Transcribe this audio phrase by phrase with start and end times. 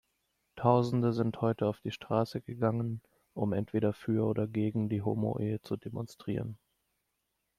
[0.55, 3.03] Tausende sind heute auf die Straße gegangen,
[3.35, 6.57] um entweder für oder gegen die Homoehe zu demonstrieren.